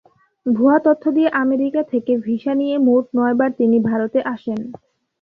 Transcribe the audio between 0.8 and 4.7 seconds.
তথ্য দিয়ে আমেরিকা থেকে ভিসা নিয়ে মোট নয়বার তিনি ভারতে আসেন।